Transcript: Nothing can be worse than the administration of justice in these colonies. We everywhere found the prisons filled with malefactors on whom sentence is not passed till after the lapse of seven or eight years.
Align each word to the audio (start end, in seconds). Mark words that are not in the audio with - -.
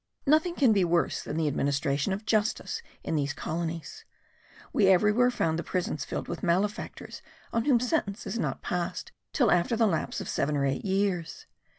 Nothing 0.25 0.55
can 0.55 0.73
be 0.73 0.83
worse 0.83 1.21
than 1.21 1.37
the 1.37 1.47
administration 1.47 2.11
of 2.11 2.25
justice 2.25 2.81
in 3.03 3.13
these 3.15 3.33
colonies. 3.33 4.03
We 4.73 4.87
everywhere 4.87 5.29
found 5.29 5.59
the 5.59 5.63
prisons 5.63 6.05
filled 6.05 6.27
with 6.27 6.41
malefactors 6.41 7.21
on 7.53 7.65
whom 7.65 7.79
sentence 7.79 8.25
is 8.25 8.39
not 8.39 8.63
passed 8.63 9.11
till 9.31 9.51
after 9.51 9.75
the 9.75 9.85
lapse 9.85 10.19
of 10.19 10.27
seven 10.27 10.57
or 10.57 10.65
eight 10.65 10.83
years. 10.85 11.45